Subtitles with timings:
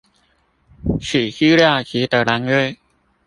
[0.99, 2.79] 此資料集的欄位